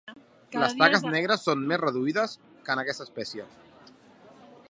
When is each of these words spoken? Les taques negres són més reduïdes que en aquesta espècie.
Les 0.61 0.71
taques 0.79 1.03
negres 1.15 1.43
són 1.49 1.61
més 1.71 1.81
reduïdes 1.83 2.35
que 2.65 2.75
en 2.77 2.83
aquesta 2.85 3.07
espècie. 3.09 3.49